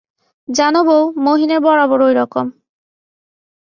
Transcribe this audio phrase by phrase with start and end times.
[0.49, 2.45] জান বউ, মহিনের বরাবর ঐরকম।